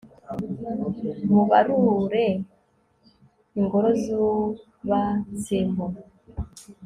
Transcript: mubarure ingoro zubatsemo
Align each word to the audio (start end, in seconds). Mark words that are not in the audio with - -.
mubarure 1.33 2.23
ingoro 3.59 3.87
zubatsemo 4.03 5.85